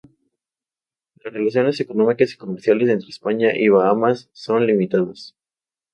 Las 1.23 1.31
relaciones 1.31 1.79
económicas 1.79 2.33
y 2.33 2.37
comerciales 2.37 2.89
entre 2.89 3.09
España 3.09 3.55
y 3.55 3.69
Bahamas 3.69 4.31
son 4.33 4.65
limitadas. 4.65 5.35